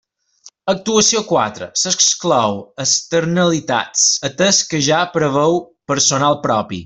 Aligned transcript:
Actuació 0.71 1.19
quatre: 1.31 1.67
s'exclou 1.81 2.57
externalitats, 2.85 4.07
atès 4.31 4.63
que 4.73 4.81
ja 4.89 5.03
preveu 5.19 5.63
personal 5.93 6.41
propi. 6.49 6.79